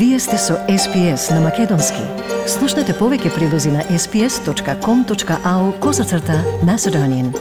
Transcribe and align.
Вие 0.00 0.18
сте 0.18 0.38
со 0.38 0.54
SPS 0.68 1.34
на 1.34 1.40
Македонски. 1.44 2.00
Слушнете 2.48 2.94
повеќе 2.96 3.34
прилози 3.34 3.68
на 3.68 3.82
sps.com.au 3.92 5.64
козацрта 5.78 6.38
на 6.64 6.78
Седонин. 6.78 7.34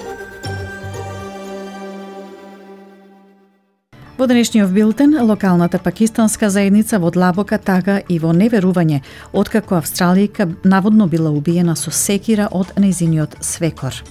Во 4.17 4.27
денешниот 4.27 4.73
билтен, 4.75 5.15
локалната 5.23 5.79
пакистанска 5.79 6.49
заедница 6.49 6.99
во 6.99 7.13
длабока 7.15 7.61
тага 7.63 8.01
и 8.09 8.19
во 8.19 8.35
неверување, 8.35 9.05
откако 9.31 9.79
Австралијка 9.79 10.51
наводно 10.65 11.07
била 11.07 11.31
убиена 11.31 11.77
со 11.79 11.95
секира 11.95 12.49
од 12.51 12.75
незиниот 12.75 13.39
свекор. 13.39 14.03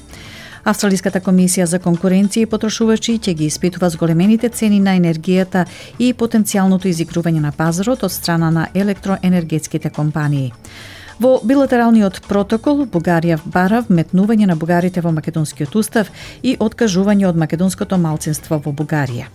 Австралиската 0.68 1.22
комисија 1.24 1.64
за 1.64 1.78
конкуренција 1.80 2.44
и 2.44 2.48
потрошувачи 2.52 3.14
ќе 3.24 3.32
ги 3.38 3.46
испитува 3.48 3.88
зголемените 3.88 4.50
цени 4.52 4.82
на 4.84 4.98
енергијата 4.98 5.62
и 5.96 6.10
потенцијалното 6.12 6.90
изигрување 6.90 7.40
на 7.40 7.54
пазарот 7.56 8.04
од 8.04 8.12
страна 8.12 8.50
на 8.52 8.66
електроенергетските 8.74 9.88
компании. 9.88 10.52
Во 11.18 11.40
билатералниот 11.42 12.20
протокол 12.28 12.84
Бугарија 12.86 13.40
бара 13.44 13.82
вметнување 13.88 14.46
на 14.46 14.56
бугарите 14.56 15.02
во 15.02 15.10
македонскиот 15.12 15.74
устав 15.74 16.12
и 16.42 16.54
откажување 16.58 17.26
од 17.26 17.36
македонското 17.36 17.98
малцинство 17.98 18.60
во 18.64 18.72
Бугарија 18.72 19.26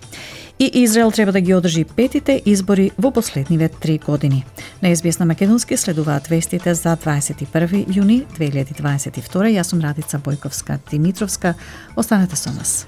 и 0.60 0.84
Израел 0.84 1.12
треба 1.12 1.32
да 1.32 1.42
ги 1.42 1.54
одржи 1.56 1.86
петите 1.86 2.42
избори 2.46 2.92
во 2.98 3.12
последниве 3.12 3.70
три 3.70 3.98
години. 3.98 4.46
На 4.82 4.96
СБС 4.96 5.20
на 5.20 5.26
Македонски 5.26 5.78
следуваат 5.78 6.28
вестите 6.28 6.74
за 6.74 6.98
21 6.98 7.86
јуни 7.88 8.24
2022. 8.38 9.58
Јас 9.58 9.64
сум 9.64 9.82
Радица 9.82 10.20
Бојковска 10.20 10.80
Димитровска. 10.92 11.54
Останете 11.96 12.36
со 12.36 12.52
нас. 12.52 12.88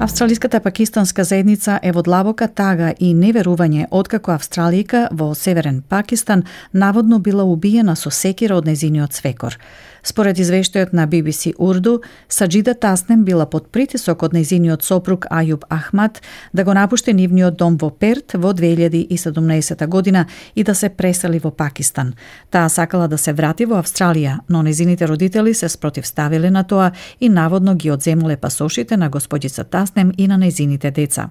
Австралиската 0.00 0.60
пакистанска 0.60 1.24
заедница 1.24 1.80
е 1.82 1.90
во 1.90 2.04
длабока 2.06 2.46
тага 2.46 2.92
и 3.02 3.08
неверување 3.18 3.88
откако 3.90 4.30
Австралијка 4.36 5.08
во 5.10 5.32
Северен 5.34 5.80
Пакистан 5.82 6.44
наводно 6.72 7.18
била 7.18 7.42
убиена 7.42 7.96
со 7.96 8.10
секира 8.10 8.54
од 8.54 8.70
незиниот 8.70 9.12
свекор. 9.12 9.58
Според 10.02 10.38
извештајот 10.38 10.92
на 10.92 11.06
BBC 11.08 11.54
Урду, 11.58 12.00
Саджида 12.28 12.74
Таснем 12.74 13.24
била 13.24 13.46
под 13.46 13.68
притисок 13.68 14.22
од 14.22 14.32
незиниот 14.32 14.82
сопруг 14.82 15.26
Ајуб 15.30 15.64
Ахмат 15.70 16.22
да 16.52 16.64
го 16.64 16.74
напушти 16.74 17.12
нивниот 17.12 17.56
дом 17.58 17.76
во 17.76 17.90
Перт 17.90 18.32
во 18.34 18.52
2017 18.52 19.86
година 19.86 20.26
и 20.54 20.64
да 20.64 20.74
се 20.74 20.88
пресели 20.88 21.38
во 21.38 21.50
Пакистан. 21.50 22.14
Таа 22.50 22.68
сакала 22.68 23.08
да 23.08 23.18
се 23.18 23.32
врати 23.32 23.66
во 23.66 23.82
Австралија, 23.82 24.38
но 24.48 24.62
незините 24.62 25.08
родители 25.08 25.54
се 25.54 25.68
спротивставиле 25.68 26.50
на 26.50 26.64
тоа 26.64 26.92
и 27.20 27.28
наводно 27.28 27.74
ги 27.74 27.90
одземале 27.90 28.36
пасошите 28.36 28.96
на 28.96 29.08
господица 29.08 29.64
Таснем 29.64 30.12
и 30.18 30.28
на 30.28 30.38
незините 30.38 30.90
деца. 30.90 31.30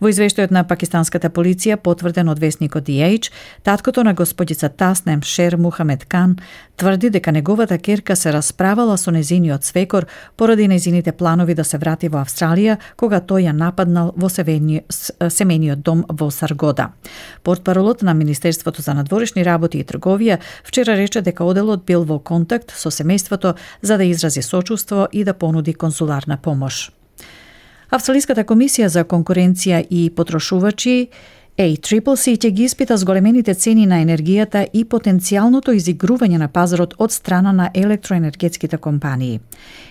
Во 0.00 0.08
извештајот 0.08 0.50
на 0.50 0.64
пакистанската 0.64 1.30
полиција, 1.30 1.76
потврден 1.76 2.28
од 2.28 2.38
вестникот 2.38 2.84
DH, 2.88 3.30
таткото 3.62 4.04
на 4.04 4.14
господица 4.14 4.68
Таснем 4.68 5.22
Шер 5.22 5.56
Мухамед 5.56 6.04
Кан 6.04 6.36
тврди 6.76 7.10
дека 7.10 7.32
неговата 7.32 7.78
керка 7.78 8.16
се 8.16 8.32
расправала 8.32 8.96
со 8.98 9.10
незиниот 9.10 9.64
свекор 9.64 10.06
поради 10.36 10.68
незините 10.68 11.12
планови 11.12 11.54
да 11.54 11.64
се 11.64 11.78
врати 11.78 12.08
во 12.08 12.22
Австралија 12.24 12.78
кога 12.96 13.20
тој 13.20 13.50
ја 13.50 13.52
нападнал 13.52 14.14
во 14.16 14.28
семениот 14.28 15.82
дом 15.84 16.04
во 16.08 16.30
Саргода. 16.30 16.92
Портпаролот 17.42 18.02
на 18.02 18.14
Министерството 18.14 18.82
за 18.82 18.94
надворешни 18.94 19.44
работи 19.44 19.78
и 19.78 19.84
трговија 19.84 20.38
вчера 20.64 20.96
рече 20.96 21.20
дека 21.20 21.44
оделот 21.44 21.84
бил 21.84 22.04
во 22.04 22.18
контакт 22.18 22.72
со 22.76 22.88
семејството 22.88 23.56
за 23.82 23.96
да 23.96 24.04
изрази 24.04 24.42
сочувство 24.42 25.08
и 25.12 25.24
да 25.24 25.34
понуди 25.34 25.74
консуларна 25.74 26.36
помош. 26.36 26.99
Австралиската 27.90 28.44
комисија 28.46 28.86
за 28.86 29.02
конкуренција 29.02 29.80
и 29.90 30.10
потрошувачи 30.14 31.08
ACCC 31.58 32.36
ќе 32.38 32.50
ги 32.54 32.64
испита 32.64 32.96
зголемените 32.96 33.54
цени 33.54 33.82
на 33.90 33.98
енергијата 34.04 34.62
и 34.72 34.84
потенцијалното 34.84 35.74
изигрување 35.74 36.38
на 36.38 36.46
пазарот 36.48 36.94
од 36.98 37.10
страна 37.10 37.52
на 37.52 37.66
електроенергетските 37.74 38.78
компании. 38.78 39.40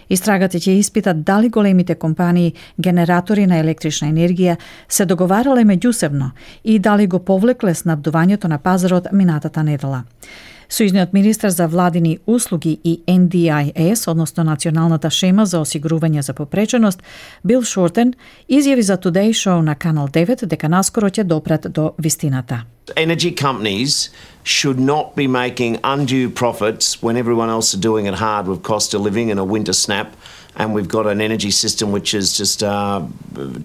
Истрагата 0.09 0.57
ќе 0.57 0.77
испита 0.79 1.13
дали 1.13 1.49
големите 1.49 1.95
компании 1.95 2.53
генератори 2.77 3.45
на 3.45 3.59
електрична 3.59 4.07
енергија 4.07 4.55
се 4.87 5.05
договарале 5.05 5.67
меѓусебно 5.67 6.31
и 6.63 6.79
дали 6.79 7.07
го 7.07 7.19
повлекле 7.19 7.75
снабдувањето 7.75 8.47
на 8.47 8.57
пазарот 8.57 9.11
минатата 9.11 9.63
недела. 9.63 10.03
Сојузниот 10.69 11.13
министер 11.13 11.49
за 11.49 11.67
владини 11.67 12.19
услуги 12.27 12.79
и 12.83 13.01
NDIS, 13.07 14.11
односно 14.11 14.43
Националната 14.43 15.09
шема 15.09 15.45
за 15.45 15.63
осигурување 15.65 16.21
за 16.21 16.33
попреченост, 16.33 17.01
Бил 17.43 17.63
Шортен, 17.65 18.13
изјави 18.49 18.79
за 18.79 18.97
Today 18.97 19.33
Show 19.33 19.61
на 19.61 19.75
Канал 19.75 20.07
9 20.07 20.45
дека 20.45 20.69
наскоро 20.69 21.09
ќе 21.09 21.23
допрат 21.23 21.65
до 21.73 21.93
вистината. 21.97 22.65
Energy 22.95 23.33
companies 23.33 24.09
should 24.43 24.79
not 24.79 25.15
be 25.15 25.27
making 25.27 25.77
undue 25.83 26.29
profits 26.29 27.01
when 27.01 27.17
everyone 27.17 27.49
else 27.49 27.73
are 27.73 27.81
doing 27.81 28.05
it 28.05 28.15
hard 28.15 28.47
with 28.47 28.61
cost 28.61 28.93
of 28.93 29.01
living 29.01 29.31
and 29.31 29.39
a 29.39 29.43
winter 29.43 29.73
snap 29.73 30.07
and 30.55 30.75
we've 30.75 30.87
got 30.87 31.05
an 31.07 31.19
energy 31.19 31.51
system 31.51 31.91
which 31.91 32.13
is 32.13 32.37
just 32.37 32.63
uh, 32.63 33.01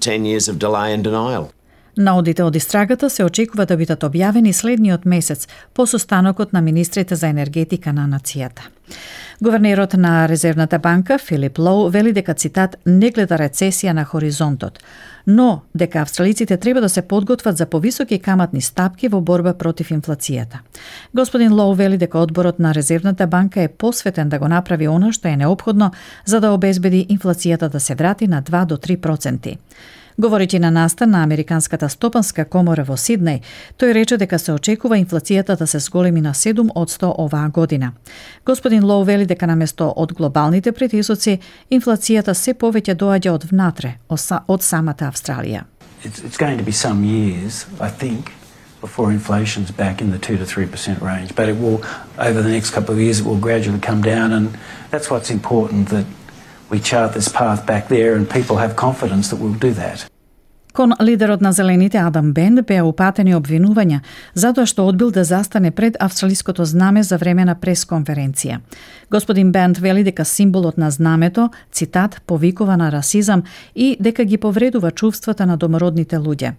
10 0.00 0.24
years 0.24 0.48
of 0.48 0.58
delay 0.58 0.94
and 0.94 1.04
denial. 1.04 1.50
Наодите 1.96 2.42
од 2.42 2.56
истрагата 2.56 3.10
се 3.10 3.24
очекува 3.24 3.66
да 3.66 3.76
бидат 3.76 4.02
објавени 4.02 4.52
следниот 4.52 5.04
месец 5.04 5.46
по 5.74 5.86
состанокот 5.86 6.52
на 6.52 6.60
министрите 6.60 7.14
за 7.16 7.28
енергетика 7.28 7.92
на 7.92 8.08
нацијата. 8.08 8.66
Говернерот 9.42 9.94
на 9.94 10.28
Резервната 10.28 10.78
банка 10.78 11.18
Филип 11.18 11.58
Лоу 11.58 11.88
вели 11.88 12.12
дека 12.12 12.34
цитат 12.34 12.76
не 12.86 13.10
гледа 13.10 13.38
рецесија 13.38 13.92
на 13.92 14.04
хоризонтот, 14.04 14.78
но 15.26 15.62
дека 15.74 16.02
австралиците 16.02 16.56
треба 16.56 16.80
да 16.80 16.88
се 16.88 17.02
подготват 17.02 17.56
за 17.56 17.66
повисоки 17.66 18.18
каматни 18.18 18.60
стапки 18.60 19.08
во 19.08 19.20
борба 19.20 19.54
против 19.54 19.90
инфлацијата. 19.90 20.58
Господин 21.14 21.52
Лоу 21.52 21.74
вели 21.74 21.96
дека 21.96 22.18
одборот 22.18 22.58
на 22.58 22.74
Резервната 22.74 23.26
банка 23.26 23.62
е 23.62 23.68
посветен 23.68 24.28
да 24.28 24.38
го 24.38 24.48
направи 24.48 24.88
она 24.88 25.12
што 25.12 25.28
е 25.28 25.36
необходно 25.36 25.90
за 26.26 26.40
да 26.40 26.50
обезбеди 26.50 27.06
инфлацијата 27.06 27.68
да 27.68 27.80
се 27.80 27.94
врати 27.94 28.28
на 28.28 28.42
2 28.42 28.66
до 28.66 28.76
3 28.76 28.96
проценти. 28.96 29.58
Говорејќи 30.18 30.58
на 30.62 30.70
настан 30.70 31.10
на 31.10 31.22
Американската 31.22 31.88
стопанска 31.88 32.44
комора 32.44 32.84
во 32.86 32.94
Сиднеј, 32.94 33.40
тој 33.78 33.92
рече 33.96 34.16
дека 34.16 34.38
се 34.38 34.52
очекува 34.52 34.94
инфлацијата 35.00 35.56
да 35.58 35.66
се 35.66 35.78
зголеми 35.78 36.20
на 36.20 36.34
7 36.34 36.70
од 36.74 36.90
100 36.90 37.14
оваа 37.18 37.48
година. 37.48 37.92
Господин 38.46 38.84
Лоу 38.84 39.04
вели 39.04 39.26
дека 39.26 39.46
наместо 39.46 39.92
од 39.96 40.12
глобалните 40.12 40.72
притисоци, 40.72 41.40
инфлацијата 41.70 42.34
се 42.34 42.54
повеќе 42.54 42.94
доаѓа 42.94 43.34
од 43.34 43.44
внатре, 43.50 43.98
од 44.08 44.62
самата 44.62 45.10
Австралија. 45.10 45.64
It's, 46.04 46.22
it's 46.22 46.38
going 46.38 46.58
to 46.58 46.64
be 46.64 46.72
some 46.72 47.02
years, 47.02 47.66
I 47.80 47.88
think, 47.88 48.30
before 48.80 49.10
inflation's 49.10 49.72
back 49.72 50.00
in 50.00 50.10
the 50.12 50.18
2 50.18 50.36
to 50.36 50.44
3% 50.44 51.00
range. 51.02 51.34
But 51.34 51.48
it 51.48 51.56
will, 51.58 51.82
over 52.18 52.42
the 52.42 52.50
next 52.50 52.70
couple 52.70 52.94
of 52.94 53.00
years, 53.00 53.20
it 53.20 53.26
will 53.26 53.40
gradually 53.40 53.80
come 53.80 54.02
down. 54.02 54.30
And 54.32 54.56
that's 54.90 55.10
what's 55.10 55.30
important 55.30 55.88
that 55.88 56.04
we 56.70 56.80
chart 56.80 57.12
this 57.12 57.28
path 57.28 57.66
back 57.66 57.88
there 57.88 58.14
and 58.16 58.28
people 58.28 58.56
have 58.56 58.76
confidence 58.76 59.28
that 59.30 59.38
we'll 59.40 59.60
do 59.60 59.72
that. 59.74 60.06
Кон 60.74 60.92
лидерот 61.00 61.40
на 61.40 61.52
Зелените 61.52 61.98
Адам 61.98 62.32
Бенд 62.32 62.66
беа 62.66 62.82
упатени 62.82 63.30
обвинувања 63.38 64.00
затоа 64.34 64.66
што 64.66 64.88
одбил 64.90 65.12
да 65.14 65.22
застане 65.24 65.70
пред 65.70 65.96
австралиското 66.00 66.64
знаме 66.64 67.02
за 67.02 67.16
време 67.16 67.44
на 67.44 67.54
пресконференција. 67.54 68.58
Господин 69.10 69.52
Бенд 69.52 69.78
вели 69.78 70.02
дека 70.02 70.24
символот 70.24 70.78
на 70.78 70.90
знамето, 70.90 71.50
цитат, 71.72 72.20
повикува 72.26 72.76
на 72.76 72.92
расизам 72.92 73.42
и 73.76 73.96
дека 74.00 74.24
ги 74.24 74.36
повредува 74.36 74.90
чувствата 74.90 75.46
на 75.46 75.56
домородните 75.56 76.16
луѓе. 76.16 76.52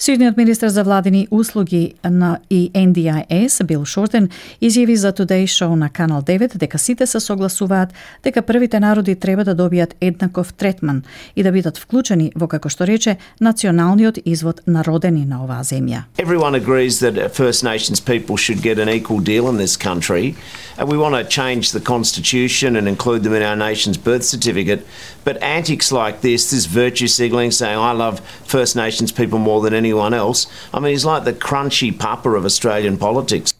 Сојузниот 0.00 0.38
министер 0.40 0.70
за 0.72 0.80
владени 0.82 1.26
услуги 1.30 1.94
на 2.04 2.38
и 2.50 2.70
NDIS, 2.74 3.64
Бил 3.64 3.84
Шортен, 3.84 4.30
изјави 4.62 4.94
за 4.94 5.12
Today 5.12 5.44
Show 5.44 5.74
на 5.74 5.90
Канал 5.90 6.22
9 6.22 6.56
дека 6.56 6.78
сите 6.78 7.06
се 7.06 7.20
согласуваат 7.20 7.92
дека 8.24 8.42
првите 8.42 8.80
народи 8.80 9.14
треба 9.14 9.44
да 9.44 9.54
добијат 9.54 9.92
еднаков 10.00 10.54
третман 10.54 11.02
и 11.36 11.42
да 11.42 11.52
бидат 11.52 11.76
вклучени 11.76 12.32
во, 12.34 12.48
како 12.48 12.72
што 12.72 12.88
рече, 12.88 13.18
националниот 13.40 14.24
извод 14.24 14.62
на 14.66 14.80
родени 14.80 15.26
на 15.26 15.44
оваа 15.44 15.60
земја. 15.60 16.08
Everyone 16.16 16.56
agrees 16.56 17.04
that 17.04 17.36
First 17.36 17.62
Nations 17.62 18.00
people 18.00 18.38
should 18.38 18.62
get 18.62 18.78
an 18.80 18.88
equal 18.88 19.20
deal 19.20 19.52
in 19.52 19.58
this 19.58 19.76
country 19.76 20.34
and 20.78 20.88
we 20.88 20.96
want 20.96 21.14
to 21.14 21.24
change 21.28 21.72
the 21.72 21.80
constitution 21.80 22.74
and 22.74 22.88
include 22.88 23.22
them 23.22 23.34
in 23.34 23.42
our 23.42 23.56
nation's 23.68 23.98
birth 23.98 24.24
certificate. 24.24 24.80
But 25.24 25.36
antics 25.42 25.92
like 25.92 26.22
this, 26.22 26.48
this 26.48 26.64
virtue 26.64 27.06
signaling 27.06 27.50
saying 27.50 27.76
I 27.76 27.92
love 27.92 28.20
First 28.46 28.76
Nations 28.76 29.12
people 29.12 29.38
more 29.38 29.60
than 29.60 29.74
any 29.74 29.89
anyone 29.90 30.14
else, 30.14 30.46
I 30.74 30.80
mean 30.80 30.92
he's 30.92 31.04
like 31.04 31.24
the 31.24 31.32
crunchy 31.32 31.90
papa 32.06 32.28
of 32.38 32.44
Australian 32.44 32.96
politics. 32.98 33.54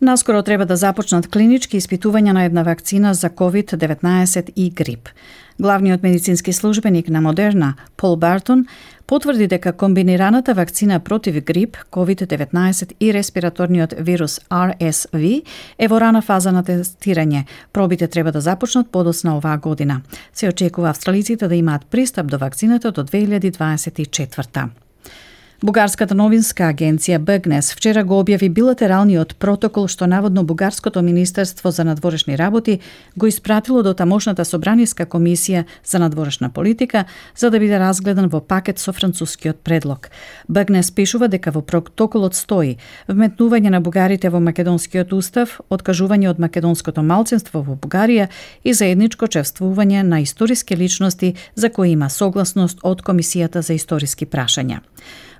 Наскоро 0.00 0.42
треба 0.42 0.66
да 0.66 0.76
започнат 0.76 1.30
клинички 1.30 1.78
испитувања 1.80 2.32
на 2.32 2.44
една 2.44 2.62
вакцина 2.62 3.14
за 3.14 3.30
COVID-19 3.30 4.52
и 4.56 4.70
грип. 4.70 5.08
Главниот 5.60 6.02
медицински 6.02 6.52
службеник 6.52 7.08
на 7.08 7.20
Модерна, 7.20 7.74
Пол 7.96 8.16
Бартон, 8.16 8.66
потврди 9.06 9.46
дека 9.46 9.72
комбинираната 9.72 10.54
вакцина 10.54 11.00
против 11.00 11.44
грип, 11.44 11.76
COVID-19 11.92 12.92
и 13.00 13.14
респираторниот 13.14 13.94
вирус 13.98 14.40
RSV 14.50 15.42
е 15.78 15.88
во 15.88 16.00
рана 16.00 16.22
фаза 16.22 16.52
на 16.52 16.64
тестирање. 16.64 17.44
Пробите 17.72 18.08
треба 18.08 18.32
да 18.32 18.40
започнат 18.40 18.90
подосна 18.90 19.36
оваа 19.36 19.58
година. 19.58 20.02
Се 20.34 20.48
очекува 20.48 20.90
австралиците 20.90 21.48
да 21.48 21.54
имаат 21.54 21.86
пристап 21.86 22.26
до 22.26 22.38
вакцината 22.38 22.92
до 22.92 23.04
2024. 23.04 24.83
Бугарската 25.64 26.12
новинска 26.12 26.66
агенција 26.68 27.16
БГНЕС 27.24 27.70
вчера 27.72 28.02
го 28.04 28.18
објави 28.20 28.50
билатералниот 28.52 29.30
протокол 29.40 29.86
што 29.88 30.04
наводно 30.04 30.42
Бугарското 30.44 31.00
министерство 31.02 31.70
за 31.72 31.86
надворешни 31.88 32.36
работи 32.36 32.80
го 33.16 33.26
испратило 33.26 33.82
до 33.82 33.94
тамошната 33.94 34.44
собраниска 34.44 35.06
комисија 35.06 35.64
за 35.84 35.98
надворешна 36.04 36.50
политика 36.50 37.04
за 37.36 37.50
да 37.50 37.58
биде 37.58 37.80
разгледан 37.80 38.28
во 38.28 38.42
пакет 38.44 38.78
со 38.78 38.92
францускиот 38.92 39.64
предлог. 39.64 40.10
БГНЕС 40.48 40.90
пишува 40.90 41.28
дека 41.32 41.50
во 41.50 41.62
протоколот 41.62 42.36
стои 42.36 42.76
вметнување 43.08 43.72
на 43.72 43.80
бугарите 43.80 44.28
во 44.28 44.44
македонскиот 44.44 45.16
устав, 45.16 45.60
откажување 45.70 46.28
од 46.28 46.44
македонското 46.44 47.00
малцинство 47.00 47.64
во 47.64 47.72
Бугарија 47.72 48.28
и 48.64 48.74
заедничко 48.74 49.32
чевствување 49.32 50.02
на 50.02 50.20
историски 50.20 50.76
личности 50.76 51.34
за 51.54 51.70
кои 51.70 51.96
има 51.96 52.10
согласност 52.10 52.84
од 52.84 53.00
Комисијата 53.00 53.64
за 53.64 53.72
историски 53.72 54.26
прашања. 54.26 54.84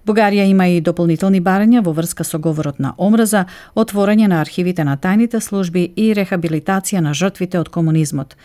Бугарија 0.04 0.44
има 0.44 0.66
и 0.68 0.82
дополнителни 0.84 1.40
барања 1.40 1.80
во 1.80 1.94
врска 1.96 2.24
со 2.28 2.38
говорот 2.38 2.78
на 2.78 2.92
омраза, 3.00 3.46
отворање 3.74 4.26
на 4.28 4.42
архивите 4.44 4.84
на 4.84 4.98
тајните 5.00 5.40
служби 5.40 5.86
и 5.96 6.10
рехабилитација 6.12 7.00
на 7.00 7.14
жртвите 7.14 7.58
од 7.58 7.70
комунизмот. 7.72 8.36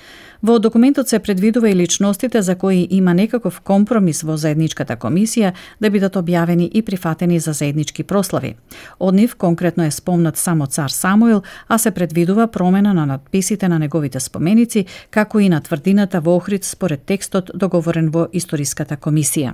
Во 0.41 0.55
документот 0.59 1.09
се 1.09 1.19
предвидува 1.19 1.69
и 1.69 1.75
личностите 1.75 2.41
за 2.41 2.55
кои 2.55 2.87
има 2.89 3.13
некаков 3.13 3.59
компромис 3.59 4.23
во 4.23 4.37
заедничката 4.37 4.95
комисија 4.95 5.51
да 5.81 5.89
бидат 5.89 6.15
објавени 6.15 6.69
и 6.71 6.81
прифатени 6.81 7.39
за 7.39 7.51
заеднички 7.53 8.03
прослави. 8.03 8.55
Од 8.99 9.15
нив 9.15 9.35
конкретно 9.35 9.83
е 9.83 9.91
спомнат 9.91 10.37
само 10.37 10.65
цар 10.65 10.89
Самуил, 10.89 11.43
а 11.67 11.77
се 11.77 11.91
предвидува 11.91 12.47
промена 12.47 12.93
на 12.93 13.05
надписите 13.05 13.67
на 13.67 13.79
неговите 13.79 14.19
споменици, 14.19 14.85
како 15.11 15.39
и 15.39 15.49
на 15.49 15.61
тврдината 15.61 16.21
во 16.21 16.37
Охрид 16.37 16.63
според 16.63 17.03
текстот 17.03 17.51
договорен 17.53 18.09
во 18.09 18.29
историската 18.31 18.95
комисија. 18.95 19.53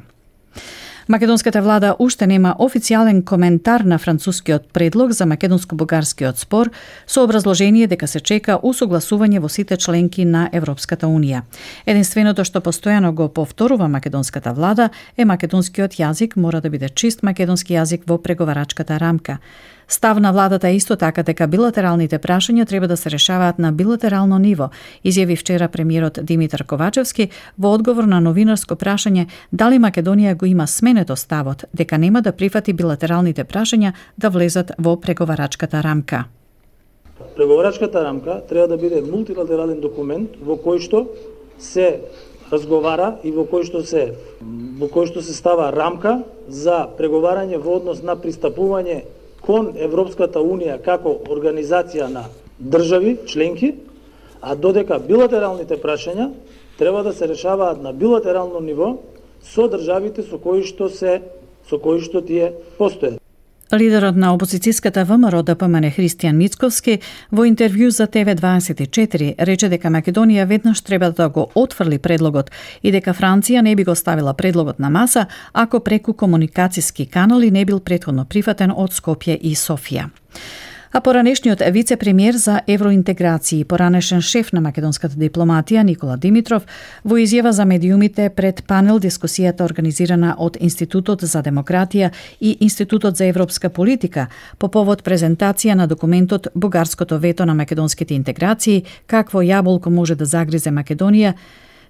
Македонската 1.08 1.62
влада 1.62 1.96
уште 2.00 2.26
нема 2.26 2.56
официјален 2.60 3.20
коментар 3.24 3.84
на 3.86 4.00
францускиот 4.02 4.72
предлог 4.74 5.12
за 5.12 5.28
македонско-бугарскиот 5.30 6.38
спор 6.42 6.72
со 7.06 7.22
образложение 7.24 7.86
дека 7.88 8.08
се 8.08 8.20
чека 8.20 8.58
усогласување 8.58 9.38
во 9.40 9.50
сите 9.50 9.78
членки 9.78 10.26
на 10.26 10.50
Европската 10.52 11.06
Унија. 11.06 11.44
Единственото 11.86 12.42
што 12.42 12.58
постојано 12.58 13.14
го 13.14 13.30
повторува 13.30 13.88
македонската 13.88 14.54
влада 14.54 14.90
е 15.18 15.26
македонскиот 15.26 15.94
јазик 16.02 16.36
мора 16.42 16.62
да 16.62 16.70
биде 16.74 16.90
чист 16.90 17.22
македонски 17.22 17.78
јазик 17.78 18.08
во 18.08 18.18
преговарачката 18.18 18.98
рамка. 18.98 19.38
Став 19.88 20.20
на 20.20 20.32
владата 20.32 20.70
е 20.70 20.76
исто 20.76 20.96
така 20.96 21.24
дека 21.24 21.48
билатералните 21.48 22.20
прашања 22.20 22.66
треба 22.68 22.88
да 22.88 22.98
се 22.98 23.10
решаваат 23.10 23.60
на 23.60 23.72
билатерално 23.72 24.40
ниво, 24.40 24.70
изјави 25.06 25.38
вчера 25.38 25.68
премиерот 25.68 26.20
Димитар 26.24 26.66
Ковачевски 26.66 27.30
во 27.58 27.74
одговор 27.74 28.04
на 28.04 28.20
новинарско 28.22 28.76
прашање 28.76 29.28
дали 29.52 29.80
Македонија 29.80 30.36
го 30.36 30.46
има 30.46 30.68
сменето 30.68 31.16
ставот 31.16 31.66
дека 31.74 31.98
нема 31.98 32.22
да 32.22 32.32
прифати 32.32 32.74
билатералните 32.74 33.44
прашања 33.44 33.94
да 34.18 34.30
влезат 34.30 34.72
во 34.78 34.98
преговарачката 34.98 35.84
рамка. 35.84 36.26
Преговарачката 37.36 38.04
рамка 38.04 38.42
треба 38.50 38.68
да 38.68 38.78
биде 38.78 39.02
мултилатерален 39.02 39.82
документ 39.82 40.40
во 40.42 40.58
кој 40.58 40.82
што 40.82 41.06
се 41.60 42.02
разговара 42.52 43.16
и 43.24 43.32
во 43.32 43.46
кој 43.46 43.66
што 43.70 43.84
се 43.86 44.16
во 44.80 44.90
кој 44.90 45.08
што 45.12 45.22
се 45.22 45.34
става 45.34 45.70
рамка 45.72 46.24
за 46.50 46.88
преговарање 46.98 47.58
во 47.62 47.78
однос 47.80 48.04
на 48.04 48.16
пристапување 48.16 49.04
кон 49.46 49.74
Европската 49.78 50.42
Унија 50.42 50.80
како 50.82 51.18
организација 51.30 52.08
на 52.12 52.26
држави, 52.60 53.18
членки, 53.28 53.76
а 54.42 54.56
додека 54.56 55.00
билатералните 55.00 55.78
прашања 55.82 56.32
треба 56.78 57.04
да 57.04 57.14
се 57.14 57.28
решаваат 57.28 57.82
на 57.82 57.94
билатерално 57.94 58.60
ниво 58.60 58.98
со 59.42 59.68
државите 59.70 60.24
со 60.24 60.38
кои 60.38 60.64
што 60.64 60.90
се 60.90 61.22
со 61.70 61.80
кои 61.80 62.02
што 62.02 62.22
тие 62.22 62.54
постојат. 62.80 63.25
Лидерот 63.76 64.16
на 64.16 64.30
опозицијската 64.32 65.04
ВМРО 65.04 65.42
ДПМН 65.44 65.90
Христијан 65.92 66.38
Мицковски 66.40 66.94
во 67.32 67.44
интервју 67.44 67.90
за 67.92 68.08
ТВ24 68.08 69.34
рече 69.50 69.70
дека 69.70 69.92
Македонија 69.92 70.46
веднаш 70.48 70.80
треба 70.82 71.12
да 71.12 71.28
го 71.30 71.50
отфрли 71.56 72.00
предлогот 72.00 72.52
и 72.82 72.94
дека 72.96 73.14
Франција 73.14 73.62
не 73.62 73.76
би 73.76 73.84
го 73.84 73.96
ставила 73.96 74.34
предлогот 74.34 74.80
на 74.80 74.90
маса 74.90 75.26
ако 75.54 75.80
преку 75.80 76.14
комуникацијски 76.14 77.10
канали 77.10 77.52
не 77.52 77.66
бил 77.66 77.80
претходно 77.80 78.26
прифатен 78.26 78.72
од 78.72 78.96
Скопје 78.96 79.36
и 79.36 79.56
Софија. 79.56 80.08
А 80.96 81.02
поранешниот 81.02 81.60
вице-премиер 81.60 82.38
за 82.40 82.62
евроинтеграција 82.72 83.58
и 83.60 83.64
поранешен 83.68 84.22
шеф 84.24 84.54
на 84.56 84.62
македонската 84.64 85.18
дипломатија 85.20 85.82
Никола 85.84 86.16
Димитров 86.16 86.64
во 87.04 87.18
изјава 87.20 87.52
за 87.52 87.66
медиумите 87.68 88.30
пред 88.30 88.62
панел 88.64 89.02
дискусијата 89.04 89.66
организирана 89.68 90.38
од 90.40 90.56
Институтот 90.56 91.26
за 91.28 91.42
демократија 91.44 92.14
и 92.40 92.56
Институтот 92.62 93.18
за 93.18 93.28
европска 93.28 93.70
политика 93.70 94.30
по 94.58 94.72
повод 94.72 95.04
презентација 95.04 95.76
на 95.76 95.88
документот 95.88 96.48
Бугарското 96.56 97.20
вето 97.20 97.46
на 97.46 97.54
македонските 97.54 98.14
интеграции, 98.16 98.86
какво 99.08 99.44
јаболко 99.44 99.90
може 99.90 100.16
да 100.16 100.26
загризе 100.26 100.72
Македонија, 100.72 101.34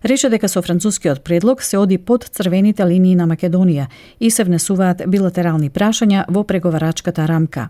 рече 0.05 0.29
дека 0.29 0.47
со 0.47 0.61
францускиот 0.61 1.23
предлог 1.23 1.63
се 1.63 1.77
оди 1.77 1.97
под 1.97 2.23
црвените 2.23 2.85
линии 2.85 3.15
на 3.15 3.27
Македонија 3.27 3.87
и 4.19 4.29
се 4.31 4.43
внесуваат 4.43 5.01
билатерални 5.07 5.69
прашања 5.69 6.25
во 6.29 6.43
преговарачката 6.43 7.27
рамка. 7.27 7.69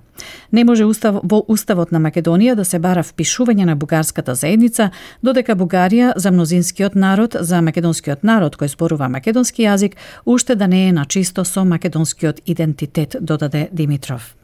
Не 0.52 0.64
може 0.64 0.86
устав, 0.86 1.20
во 1.24 1.42
уставот 1.48 1.92
на 1.92 2.00
Македонија 2.00 2.56
да 2.56 2.66
се 2.66 2.80
бара 2.80 3.04
впишување 3.04 3.66
на 3.66 3.76
бугарската 3.76 4.36
заедница, 4.36 4.92
додека 5.24 5.56
Бугарија 5.56 6.14
за 6.16 6.32
мнозинскиот 6.32 6.96
народ, 6.96 7.36
за 7.40 7.62
македонскиот 7.62 8.24
народ 8.24 8.56
кој 8.56 8.76
зборува 8.76 9.10
македонски 9.10 9.64
јазик, 9.64 9.96
уште 10.26 10.56
да 10.56 10.68
не 10.68 10.88
е 10.90 10.92
на 10.92 11.06
чисто 11.06 11.46
со 11.46 11.66
македонскиот 11.66 12.42
идентитет, 12.46 13.16
додаде 13.22 13.70
Димитров. 13.72 14.36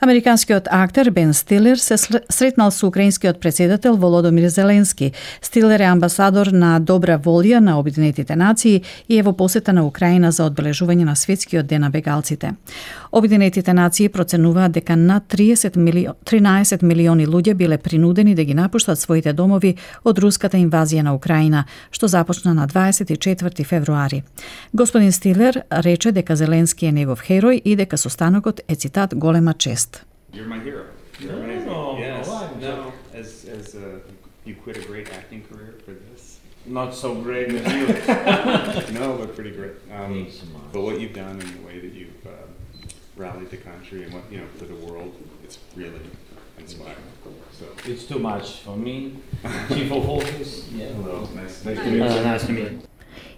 Американскиот 0.00 0.68
актер 0.70 1.10
Бен 1.10 1.34
Стилер 1.34 1.76
се 1.76 1.96
сретнал 2.30 2.70
со 2.70 2.86
украинскиот 2.86 3.40
председател 3.40 3.96
Володомир 3.96 4.48
Зеленски. 4.48 5.12
Стилер 5.42 5.80
е 5.80 5.84
амбасадор 5.84 6.46
на 6.46 6.80
добра 6.80 7.18
волја 7.18 7.58
на 7.58 7.78
Обединетите 7.78 8.36
нации 8.36 8.82
и 9.08 9.18
е 9.18 9.22
во 9.22 9.32
посета 9.32 9.72
на 9.72 9.86
Украина 9.86 10.32
за 10.32 10.50
одбележување 10.50 11.04
на 11.04 11.14
светскиот 11.16 11.66
ден 11.66 11.80
на 11.80 11.90
бегалците. 11.90 12.54
Обединетите 13.12 13.74
нации 13.74 14.08
проценуваат 14.08 14.72
дека 14.72 14.96
над 14.96 15.22
30 15.30 15.76
мили... 15.76 16.08
13 16.24 16.82
милиони 16.82 17.26
луѓе 17.26 17.54
биле 17.54 17.78
принудени 17.78 18.34
да 18.34 18.44
ги 18.44 18.54
напуштат 18.54 18.98
своите 18.98 19.32
домови 19.32 19.76
од 20.04 20.18
руската 20.18 20.56
инвазија 20.56 21.02
на 21.02 21.14
Украина, 21.14 21.64
што 21.90 22.08
започна 22.08 22.54
на 22.54 22.66
24 22.66 23.64
февруари. 23.64 24.22
Господин 24.74 25.12
Стилер 25.12 25.62
рече 25.70 26.12
дека 26.12 26.36
Зеленски 26.36 26.86
е 26.86 26.92
негов 26.92 27.22
херој 27.22 27.62
и 27.64 27.76
дека 27.76 27.96
состанокот 27.96 28.60
е 28.68 28.74
цитат 28.74 29.14
голема 29.14 29.54
чест. 29.54 29.93
You're 30.34 30.46
my 30.46 30.58
hero. 30.58 30.86
You're 31.20 31.34
amazing. 31.34 31.66
No, 31.66 31.96
yes. 31.96 32.28
why? 32.28 32.50
No. 32.58 32.92
As 33.12 33.44
as 33.44 33.76
uh, 33.76 34.00
you 34.44 34.56
quit 34.56 34.76
a 34.76 34.82
great 34.82 35.12
acting 35.12 35.44
career 35.44 35.74
for 35.84 35.92
this. 35.92 36.40
Not 36.66 36.92
so 36.92 37.14
great 37.14 37.50
as 37.50 37.72
you. 37.72 38.94
no, 38.98 39.16
but 39.16 39.34
pretty 39.36 39.52
great. 39.52 39.74
Um, 39.92 40.28
but 40.72 40.80
what 40.80 40.98
you've 40.98 41.12
done 41.12 41.38
and 41.40 41.42
the 41.42 41.66
way 41.66 41.78
that 41.78 41.92
you've 41.92 42.26
uh, 42.26 42.30
rallied 43.16 43.50
the 43.50 43.58
country 43.58 44.02
and 44.02 44.12
what 44.12 44.24
you 44.28 44.38
know 44.38 44.46
for 44.58 44.64
the 44.64 44.74
world, 44.74 45.14
it's 45.44 45.58
really 45.76 46.00
inspiring. 46.58 46.96
So. 47.52 47.66
it's 47.84 48.04
too 48.04 48.18
much 48.18 48.60
for 48.60 48.76
me. 48.76 49.16
Chief 49.68 49.92
of 49.92 50.08
office. 50.10 50.68
Yeah. 50.72 50.88
Hello. 50.88 51.28
Nice. 51.34 51.64
Nice 51.64 51.78
to 51.78 51.84
meet 51.84 51.92
you. 51.92 51.98
Nice 52.00 52.46
to 52.46 52.52
meet 52.52 52.72
you. 52.72 52.82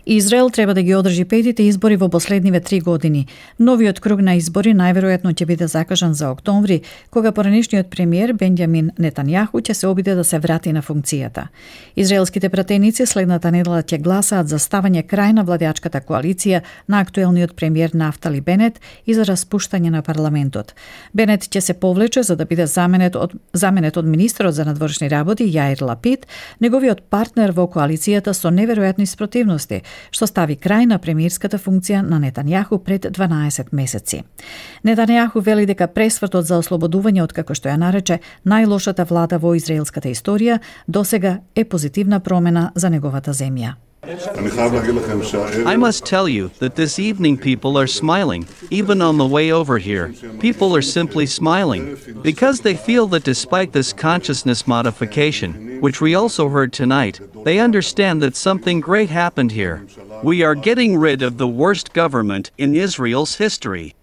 Израел 0.08 0.50
треба 0.50 0.74
да 0.74 0.82
ги 0.82 0.94
одржи 0.94 1.24
петите 1.24 1.62
избори 1.62 1.96
во 1.96 2.08
последниве 2.08 2.60
три 2.60 2.80
години. 2.80 3.26
Новиот 3.58 3.98
круг 4.00 4.20
на 4.22 4.36
избори 4.38 4.70
најверојатно 4.70 5.32
ќе 5.34 5.46
биде 5.46 5.66
закажан 5.66 6.14
за 6.14 6.28
октомври, 6.30 6.82
кога 7.10 7.32
поранешниот 7.32 7.90
премиер 7.90 8.30
Бенјамин 8.30 8.92
Нетанјаху 9.02 9.58
ќе 9.58 9.74
се 9.74 9.88
обиде 9.88 10.14
да 10.14 10.24
се 10.24 10.38
врати 10.38 10.72
на 10.72 10.82
функцијата. 10.82 11.48
Израелските 11.96 12.48
пратеници 12.48 13.06
следната 13.06 13.50
недела 13.50 13.82
ќе 13.82 13.98
гласаат 13.98 14.46
за 14.46 14.60
ставање 14.62 15.02
крај 15.02 15.32
на 15.32 15.42
владеачката 15.42 15.98
коалиција 15.98 16.62
на 16.86 17.00
актуелниот 17.00 17.56
премиер 17.56 17.90
Нафтали 17.94 18.40
Бенет 18.40 18.78
и 19.06 19.14
за 19.14 19.26
распуштање 19.26 19.90
на 19.90 20.02
парламентот. 20.06 20.74
Бенет 21.14 21.50
ќе 21.50 21.60
се 21.60 21.74
повлече 21.74 22.22
за 22.22 22.36
да 22.36 22.46
биде 22.46 22.66
заменет 22.66 23.16
од 23.16 23.34
заменет 23.52 23.96
од 23.96 24.06
министерот 24.06 24.54
за 24.54 24.64
надворешни 24.64 25.10
работи 25.10 25.50
Јаир 25.50 25.82
Лапид, 25.82 26.26
неговиот 26.60 27.02
партнер 27.10 27.50
во 27.50 27.66
коалицијата 27.66 28.30
со 28.30 28.54
неверојатни 28.54 29.06
спротивности– 29.06 29.82
што 30.10 30.26
стави 30.26 30.56
крај 30.56 30.86
на 30.86 30.98
премиерската 30.98 31.58
функција 31.58 32.02
на 32.02 32.20
Нетанјаху 32.20 32.78
пред 32.84 33.06
12 33.10 33.72
месеци. 33.72 34.22
Нетанјаху 34.84 35.42
вели 35.42 35.66
дека 35.66 35.86
пресвртот 35.86 36.46
за 36.46 36.58
ослободување 36.58 37.22
од 37.22 37.32
како 37.32 37.54
што 37.54 37.68
ја 37.68 37.76
нарече 37.76 38.20
најлошата 38.44 39.08
влада 39.08 39.38
во 39.38 39.54
израелската 39.54 40.08
историја 40.08 40.60
досега 40.86 41.38
е 41.54 41.64
позитивна 41.64 42.20
промена 42.20 42.72
за 42.74 42.90
неговата 42.90 43.32
земја. 43.32 43.74
I 45.66 45.74
must 45.76 46.06
tell 46.06 46.28
you 46.28 46.52
that 46.60 46.76
this 46.76 47.00
evening 47.00 47.36
people 47.38 47.76
are 47.76 47.88
smiling, 47.88 48.46
even 48.70 49.02
on 49.02 49.18
the 49.18 49.26
way 49.26 49.50
over 49.50 49.78
here. 49.78 50.14
People 50.38 50.76
are 50.76 50.82
simply 50.82 51.26
smiling 51.26 51.98
because 52.22 52.60
they 52.60 52.76
feel 52.76 53.08
that 53.08 53.24
despite 53.24 53.72
this 53.72 53.92
consciousness 53.92 54.68
modification, 54.68 55.80
which 55.80 56.00
we 56.00 56.14
also 56.14 56.48
heard 56.48 56.72
tonight, 56.72 57.20
they 57.44 57.58
understand 57.58 58.22
that 58.22 58.36
something 58.36 58.78
great 58.78 59.10
happened 59.10 59.50
here. 59.50 59.84
We 60.22 60.44
are 60.44 60.54
getting 60.54 60.96
rid 60.96 61.22
of 61.22 61.36
the 61.36 61.48
worst 61.48 61.92
government 61.92 62.52
in 62.56 62.76
Israel's 62.76 63.34
history. 63.34 63.95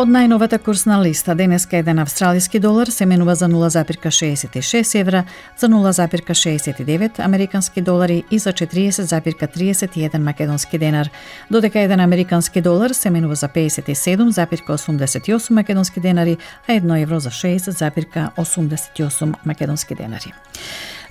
Од 0.00 0.08
најновата 0.08 0.56
курсна 0.64 0.96
листа 1.04 1.34
денеска 1.36 1.76
еден 1.76 1.98
австралиски 2.00 2.56
долар 2.58 2.88
се 2.88 3.04
менува 3.06 3.34
за 3.36 3.48
0,66 3.52 5.00
евра, 5.00 5.24
за 5.58 5.68
0,69 5.68 7.20
американски 7.20 7.80
долари 7.80 8.24
и 8.30 8.38
за 8.38 8.52
40,31 8.52 10.18
македонски 10.18 10.78
денар, 10.78 11.10
додека 11.50 11.80
еден 11.80 12.00
американски 12.00 12.60
долар 12.60 12.90
се 12.90 13.10
менува 13.10 13.34
за 13.34 13.48
57,88 13.48 15.50
македонски 15.50 16.00
денари, 16.00 16.36
а 16.68 16.72
1 16.72 17.02
евро 17.02 17.20
за 17.20 17.30
6,88 17.30 19.34
македонски 19.44 19.94
денари. 19.94 20.32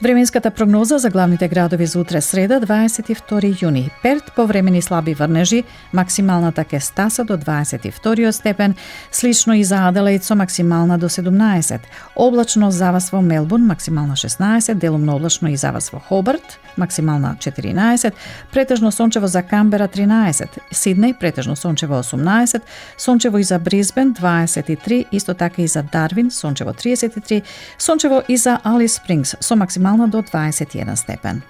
Временската 0.02 0.52
прогноза 0.52 0.98
за 0.98 1.10
главните 1.10 1.48
градови 1.48 1.86
за 1.86 2.00
утре 2.00 2.22
среда 2.22 2.60
22 2.60 3.52
јуни. 3.60 3.90
Перт 4.04 4.32
повремени 4.36 4.82
слаби 4.82 5.14
врнежи, 5.14 5.64
максималната 5.94 6.64
ке 6.64 6.80
стаса 6.80 7.26
до 7.26 7.38
22 7.38 8.32
степен, 8.32 8.76
слично 9.12 9.54
и 9.54 9.64
за 9.64 9.88
Аделаид 9.88 10.24
со 10.24 10.36
максимална 10.36 10.98
до 10.98 11.10
17. 11.10 11.80
Облачно 12.16 12.72
за 12.72 12.92
вас 12.92 13.12
во 13.12 13.22
Мелбурн 13.22 13.66
максимална 13.66 14.16
16, 14.16 14.74
делумно 14.74 15.16
облачно 15.16 15.48
и 15.52 15.58
за 15.58 15.72
вас 15.72 15.90
во 15.90 16.00
Хобарт 16.00 16.60
максимална 16.78 17.36
14, 17.40 18.14
претежно 18.52 18.92
сончево 18.92 19.28
за 19.28 19.44
Камбера 19.44 19.88
13, 19.88 20.48
Сиднеј 20.72 21.20
претежно 21.20 21.56
сончево 21.56 21.94
18, 21.94 22.62
сончево 22.98 23.38
и 23.38 23.44
за 23.44 23.60
Бризбен 23.60 24.14
23, 24.14 25.06
исто 25.12 25.34
така 25.34 25.62
и 25.62 25.68
за 25.68 25.84
Дарвин 25.84 26.32
сончево 26.32 26.72
33, 26.72 27.42
сончево 27.78 28.22
и 28.28 28.38
за 28.38 28.60
Алис 28.64 28.94
Спрингс 28.94 29.36
со 29.40 29.56
максимална 29.90 30.08
до 30.08 30.22
21 30.22 30.96
степен. 30.96 31.42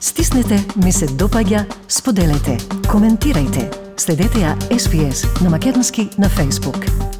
Стиснете, 0.00 0.64
ми 0.76 0.92
се 0.92 1.06
допаѓа, 1.06 1.64
споделете, 1.88 2.58
коментирајте. 2.86 3.70
Следете 3.96 4.38
ја 4.38 4.54
SPS 4.70 5.42
на 5.42 5.50
Македонски 5.50 6.10
на 6.18 6.28
Facebook. 6.28 7.13